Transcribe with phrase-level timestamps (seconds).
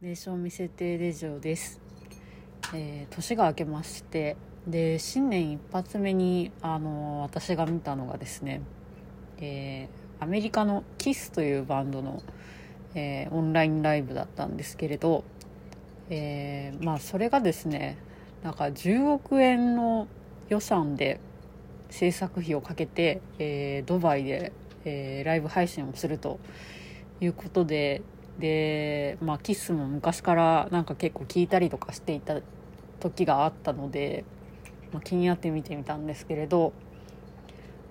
[0.00, 1.80] 名称見せてレジオです、
[2.72, 8.60] えー年が明けましてで新年一発目にあの私が見たのがですね、
[9.38, 12.22] えーアメリカのキスというバンドの、
[12.94, 15.24] えーオンラインライブだったんですけれど、
[16.10, 17.98] えーまあそれがですね
[18.44, 20.06] なんか10億円の
[20.48, 21.18] 予算で
[21.90, 24.52] 制作費をかけて、えードバイで、
[24.84, 26.38] えーライブ配信をすると
[27.20, 28.00] いうことで
[28.38, 32.40] で、まあ、キスも昔からなんか結構聞いたりとかしていた
[33.00, 34.24] 時があったので、
[34.92, 36.72] まあ、気になって見てみたんですけれど、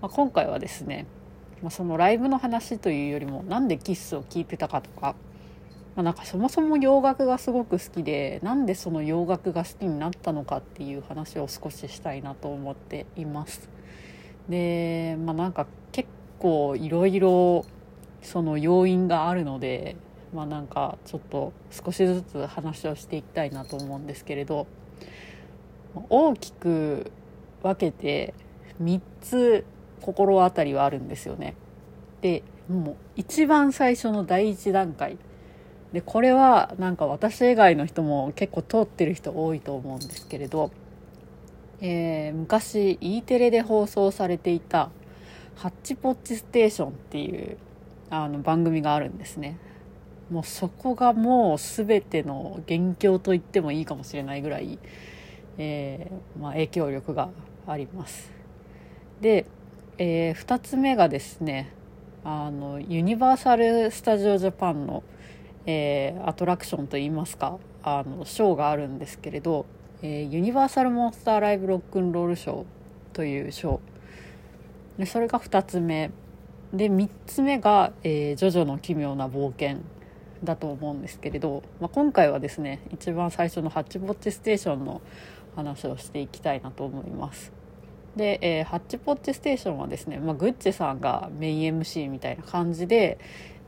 [0.00, 1.06] まあ、今回はですね、
[1.62, 5.14] まあ、そのライブの話というよりもなんでキスを聞いてたかとか、
[5.94, 13.70] まあ、なんかそもそも洋楽がすごく好きでなんでその洋楽が好きになったのかっていう話を少ししたいなと思っています。
[14.48, 16.08] で、まあ、なんか結
[16.40, 17.64] 構いろいろ
[18.22, 19.96] その要因があるので、
[20.32, 24.66] まあ、なんかちょっと少しずつ話をしていきたいなと思うんですけれど
[26.08, 27.12] 大きく
[27.62, 28.34] 分けて
[28.82, 29.64] 3つ
[30.00, 31.54] 心当たりはあるんですよね。
[32.22, 35.18] でもう一番最初の第一段階
[35.92, 40.70] でこれはなんか私以外の人も結構通ってる人多いと思うんですけれど、
[41.80, 44.90] えー昔 E テレで放送されていた
[45.56, 47.58] 「ハッチポッチステーション」っていう
[48.08, 49.58] あの番組があるんですね
[50.32, 54.78] もうそこがもう全ての元凶と言ってもいいかもしれないぐらい、
[55.58, 57.28] えーまあ、影響力が
[57.66, 58.32] あります。
[59.20, 59.44] で、
[59.98, 61.74] え2つ目がですね
[62.24, 65.02] あのユニバーサル・スタジオ・ジャパンの、
[65.66, 69.66] えーアトラクションといいますかあのショーがあるんですけれど、
[70.00, 72.64] えーユニバーサル・モンスター・ライブ・ロックンロールショー
[73.12, 75.00] というショー。
[75.00, 76.10] でそれが2つ目。
[76.72, 79.82] で3つ目が、えージョジョの奇妙な冒険」
[80.44, 85.00] だと思うんですけれど、まあ、今回はですね一番最初の「ハッチポッチステーション」の
[85.56, 87.52] 話をしていきたいなと思います
[88.16, 93.18] で、えーハッチポッチステーションはですね、まあ、グッチさんがメイン MC みたいな感じで、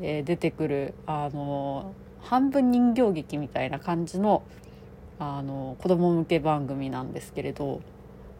[0.00, 4.42] えー出てくるあの半分人形劇みたいな感じの
[5.18, 7.80] あの子供向け番組なんですけれど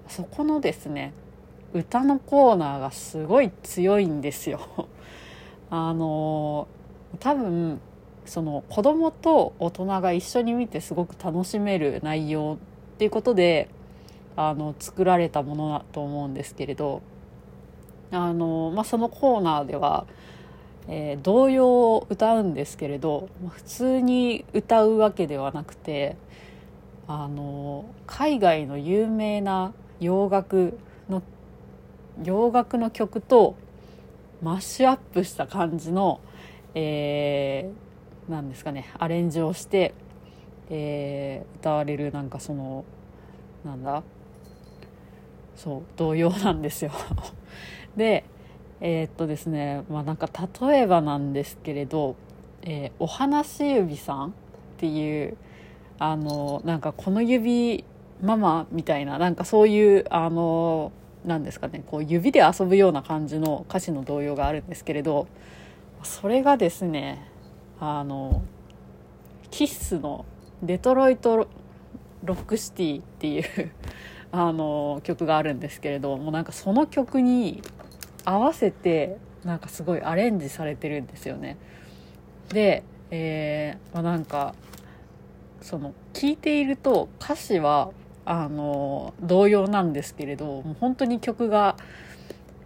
[0.06, 1.12] そこのですね
[1.72, 4.60] 歌のコーナーがすごい強いんですよ。
[5.70, 6.66] あの
[7.20, 7.80] 多分
[8.28, 12.58] その子供と大人が一緒に見てすごく楽しめる内容
[12.94, 13.70] っていうことで
[14.36, 17.02] あの作られたものだと思うんですけれど
[18.12, 20.06] あの、まあ、そのコーナーでは、
[20.88, 26.16] えー童謡を歌うんですけれど普通に歌うわけではなくて
[27.06, 30.78] あの海外の有名な洋楽
[31.08, 31.22] の
[32.22, 33.56] 洋楽の曲と
[34.42, 36.20] マッシュアップした感じの、
[36.74, 37.87] えー
[38.28, 39.94] なんですかねアレンジをして、
[40.70, 42.84] えー歌われるなんかその
[43.64, 44.02] なんだ
[45.56, 46.92] そう童謡なんですよ。
[47.96, 48.24] で
[48.80, 50.28] えーっとですねまあなんか
[50.60, 52.14] 例えばなんですけれど、
[52.62, 54.30] えーお話し指さんっ
[54.76, 55.36] ていう
[55.98, 57.84] あのなんかこの指
[58.22, 60.92] ママみたいななんかそういうあの
[61.24, 65.26] なんですかねこう指で遊ぶような感じの歌詞の童謡があるんですけれど
[66.02, 67.26] それがですね
[67.80, 68.42] あの
[69.50, 70.24] キッスの
[70.62, 73.44] 「デトロイト・ロックシティ」っていう
[74.32, 77.62] あの曲があるんですけれどもうなんかその曲に
[78.24, 81.56] 合わせてなんかすごいアレンジされてるんですよね。
[82.50, 84.54] で、えーまあ、なんか
[85.60, 87.90] その聞いていると歌詞は
[88.24, 91.76] あの同様なんですけれどもう本当に曲が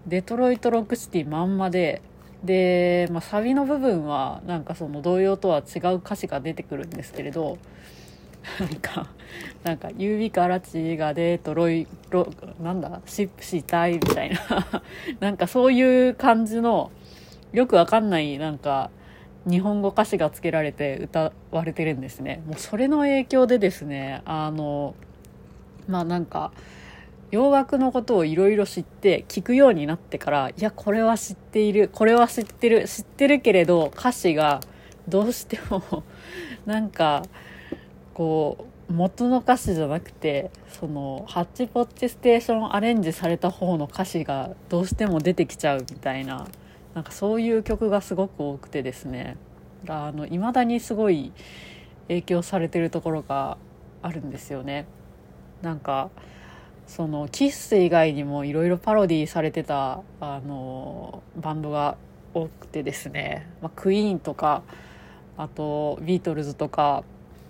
[0.07, 2.03] デトロイト・ロックシティまんまで
[2.45, 7.59] で、まあ、サビの部分はなんかその童謡とは違う歌詞が出てくるんですけれど
[8.59, 9.09] なんか
[9.63, 12.29] なんか指から血がデトロイロ
[12.61, 13.01] なんだ？
[13.07, 14.83] シップしたいみたいな。
[15.21, 16.91] なんかそういう感じの
[17.53, 18.91] よくわかんないなんか
[19.49, 22.43] 日本語歌詞がつけられて歌われてるんですね。
[22.47, 24.97] もうそれの影響でですねあの
[25.87, 26.51] まあなんか
[27.33, 34.61] 洋楽のことをいろいろ知って聞くようになってからいやこれは知っているこれは知ってる知ってるけれど歌詞が
[35.09, 36.05] どうしても
[36.67, 37.23] なんか
[38.13, 46.47] こう元の歌詞じゃなくてそのハッチポッチステーションアレンジされた方の歌詞がどうしても出てきちゃうみたいな
[46.95, 49.37] なんかそういう曲がすごく多くてですね。
[49.89, 51.33] あの未だにすごい
[52.09, 53.57] 影響されてるところが
[54.03, 54.87] あるんですよね。
[55.63, 56.11] なんか
[56.87, 61.97] そのキッス以外にもいろいろパロディされてたあのバンドが
[62.35, 64.63] 多くてですね、まあ、クイーンとか
[65.37, 67.05] あとビートルズとか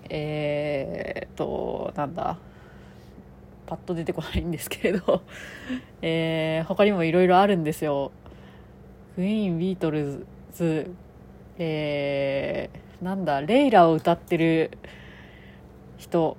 [0.08, 2.38] えー、となんだ
[3.66, 5.22] パッと出てこないんですけれど、
[6.02, 8.12] えー、他にもいろいろあるんですよ。
[9.14, 10.90] クイーンビートルズ
[11.58, 14.72] えー、なんだレイラを歌ってる
[15.96, 16.36] 人。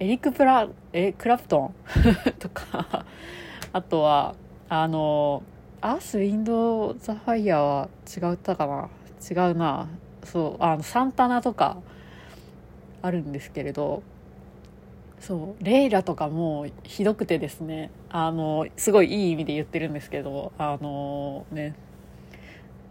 [0.00, 1.74] エリック・プラえクラプトン？
[2.40, 3.04] とか
[3.72, 4.34] あとは
[4.68, 5.42] あの
[5.80, 7.88] アース・ウィンド・ザ・ファイヤーは
[8.32, 8.88] 違ったかな？
[9.30, 9.88] 違うな。
[10.24, 11.76] そうあのサンタナとか
[13.02, 14.02] あるんですけれど
[15.20, 21.74] そうレイラとかもひどくてですねあのすごいいい意味で言ってるんですけどあのね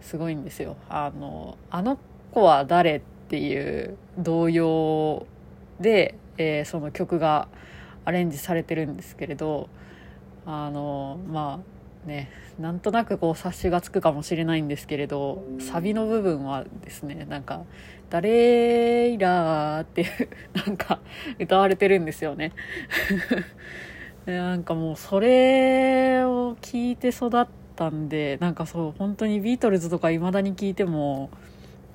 [0.00, 0.76] すごいんですよ。
[0.88, 1.98] あのあの
[2.32, 5.26] 子は誰っていう童謡
[5.80, 7.48] で、えー、その曲が
[8.04, 9.68] アレンジされてるんですけれど
[10.46, 11.60] あのま
[12.04, 17.64] あねなんとなくこう察しがつくかもしれないんですけれどサビの部分はですねなんか
[18.10, 20.08] 「誰いら」っていう
[20.66, 21.00] なんか
[21.38, 22.52] 歌われてるんですよね。
[24.26, 27.46] なんかもうそれを聞いて育っ
[27.76, 31.28] たんでなんかそう本当にビートルズとかいまだに聞いても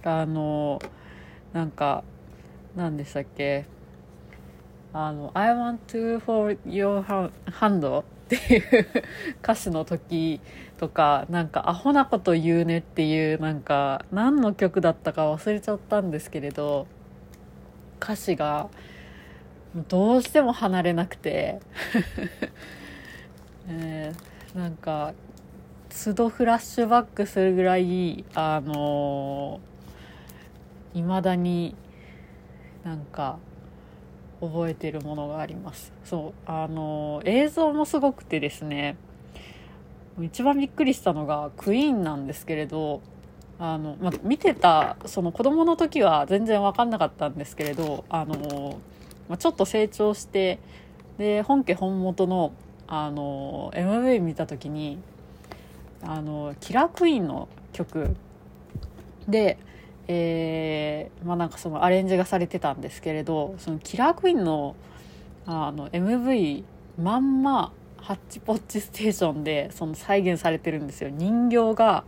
[0.04, 0.80] あの
[1.54, 2.04] なんか
[2.76, 3.66] 何でしたっけ？
[4.94, 7.04] あの「I want to hold your
[7.46, 8.88] hand」っていう
[9.42, 10.40] 歌詞の時
[10.78, 16.88] とかなんかアホなこと言うねっていうなんか何の曲だったか忘れちゃったんですけれど
[18.00, 18.70] 歌詞が
[19.88, 21.60] どうしても離れなくて。
[23.68, 24.12] え
[24.56, 25.14] ー、なんか
[25.90, 29.60] 都度フラッシュバックするぐらいあの
[30.94, 31.76] い、まだに
[32.84, 33.38] なんか
[34.42, 35.92] 覚えてるものがあります。
[36.04, 38.96] そうあの映像もすごくてですね
[40.22, 43.02] 一番びっくりしたのがクイーンなんですけれど
[43.58, 48.80] あの、ま見てたその子供の時は全然分かんなかったんですけれどあの、
[49.28, 50.60] まちょっと成長して
[51.18, 52.54] で本家本元の
[52.88, 54.98] あの MV 見た時に
[56.02, 58.16] あのキラークイーンの曲
[59.28, 59.60] で
[60.12, 64.76] えー、まあなんかそのアレンジがされてたんですけれどそのキラークイーンの
[65.46, 66.64] あの MV
[67.00, 71.12] まんまハッチポッチステーションでその再現されてるんですよ。
[71.12, 72.04] 人形が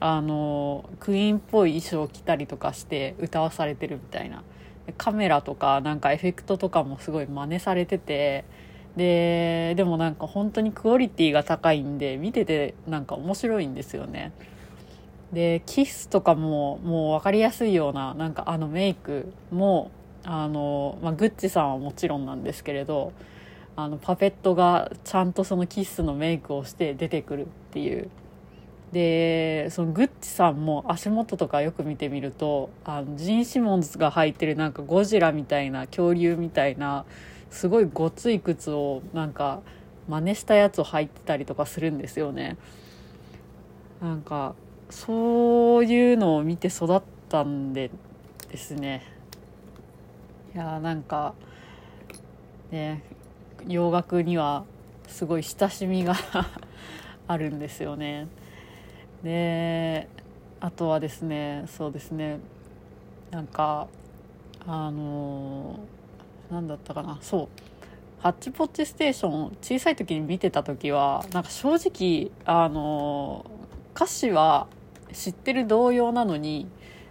[0.00, 4.42] あのクイーンっぽい衣装を着たりとかして歌わされてるみたいな。
[4.96, 8.46] カメラとかなんかエフェクトとかもすごい真似されてて
[8.96, 14.32] ででもなんか本当にクオリティが高いんで見ててなんか面白いんですよね。
[15.32, 19.90] でキスとかももう分かりやすいようななんかあのメイクも
[20.24, 23.12] あの、まあ、グッチさんはもちろんなんですけれど
[23.76, 28.08] あのパペットがちゃんとそのキスのメイクをして出てくるっていう。
[28.92, 37.04] でそのグッチさんも足元とかよく見てみるとあのジン・シモンズが履いてるなんかゴジラみたいな恐竜みたいな
[37.50, 39.60] すごいごつい靴をなんか
[40.08, 42.56] 真似したやつを履いてたりとかするんですよね。
[44.00, 44.54] なんか
[44.90, 47.90] そういうのを見て育ったんで
[48.50, 49.02] ですね。
[50.54, 51.34] いやなんか
[52.70, 53.02] ね
[53.66, 54.64] 洋楽には
[55.06, 56.14] すごい親しみが
[57.26, 58.28] あるんですよね。
[59.22, 60.08] で
[60.60, 62.38] あとはですねそうですね
[63.30, 63.88] なんか
[64.66, 65.80] あの
[66.50, 67.18] 何だったかな。
[67.20, 67.48] そう
[68.20, 73.48] ハッチポッチステーション小さい時に見てた時はなんか正直あの
[73.94, 74.66] 歌詞は
[75.12, 76.68] 知ってる童謡なのに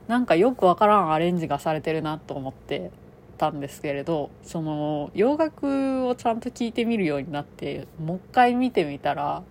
[0.08, 2.92] なんかよくわからんアレンジがされてるなと思って
[3.38, 9.44] たんですけれどその洋楽をちゃんと聴いてみるようになってもう一回見てみたら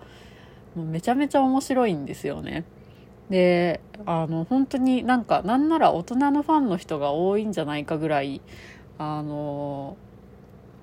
[0.75, 2.65] もうめちゃめちゃ面白いんですよね。
[3.31, 8.41] であの本当になんかなんなら大人のファンの人が多いんじゃないかぐらい
[8.99, 9.97] あの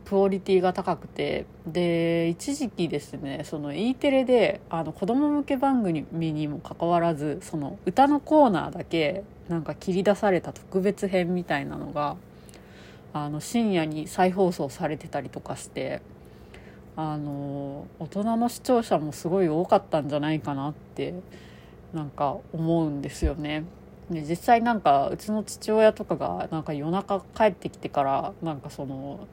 [0.05, 12.17] クオリティが高くてで一時期ですねその E テレであの子供向け番組にもかかわらずその歌のコーナーだけなんか切り出された特別編みたいなのが
[13.13, 16.01] あの深夜に再放送されてたりとかして
[16.95, 21.13] あの大人の視聴者もすごい多かったんじゃないかなって
[21.93, 23.65] なんか思うんですよね。
[24.10, 29.27] で実際なんかうちの父親とかがなんか夜中帰ってきてからなんかその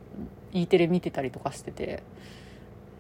[0.52, 2.02] E テレ見てたりとかしてて、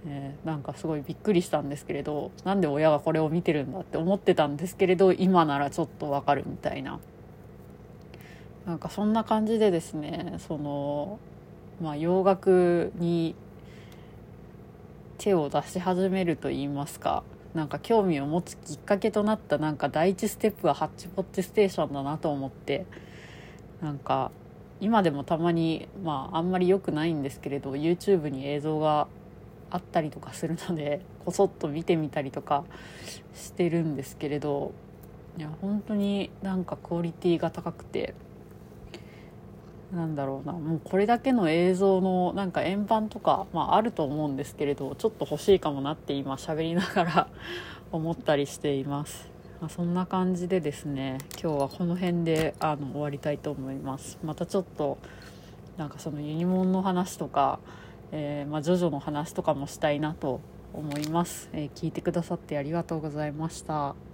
[0.06, 7.00] えー、なんかすごいびっくりしたんですけれどなんで親がこれを見てるんだって思ってたんですけれど今ならちょっとわかるみたいな。
[8.66, 11.18] なんかそんな感じでですねその
[11.80, 13.34] まあ洋楽に
[15.18, 22.86] 手を出し始めると言いますかなんか興味を持つきっかけとなったなんか第一ステップはハッチポッチステーションだなと思って
[23.82, 24.30] なんか
[24.80, 29.08] 今でもたまにまああんまり良くないんですけれど YouTube に映像が
[29.70, 32.64] あったりとかするのでこそっと見てみたりとか
[33.34, 34.72] してるんですけれど
[35.38, 38.14] いや本当になんかクオリティが高くて
[39.92, 47.28] なんだろうなもうこれだけの映像のなんか円盤とか、まあ、あると思うんですけれどちょっと欲しいかもなって今喋りながら
[47.90, 49.29] 思ったりしています、
[49.60, 54.18] まあ、そんな感じでですね今日はこの辺であの終わりたいと思います。
[54.24, 54.98] またちょっと
[55.76, 57.58] なんかそのユニモンの話とか、
[58.12, 60.40] えー、まあ、ジョジョの話とかもしたいなと
[60.72, 64.09] 思います、えー、聞いてくださってありがとうございました。